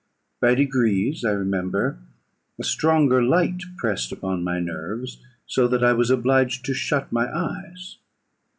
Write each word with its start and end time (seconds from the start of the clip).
By 0.39 0.55
degrees, 0.55 1.23
I 1.23 1.29
remember, 1.29 1.99
a 2.59 2.63
stronger 2.63 3.21
light 3.21 3.61
pressed 3.77 4.11
upon 4.11 4.43
my 4.43 4.59
nerves, 4.59 5.19
so 5.45 5.67
that 5.67 5.83
I 5.83 5.93
was 5.93 6.09
obliged 6.09 6.65
to 6.65 6.73
shut 6.73 7.11
my 7.11 7.31
eyes. 7.31 7.97